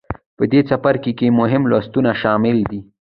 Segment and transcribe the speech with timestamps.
[0.37, 2.79] په دې څپرکې کې مهم لوستونه شامل دي.